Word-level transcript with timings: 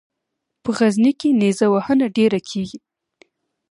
په 0.63 0.69
غزني 0.77 1.11
کې 1.19 1.29
نیره 1.41 1.67
وهنه 1.73 2.07
ډېره 2.17 2.39
کیږي. 2.49 2.77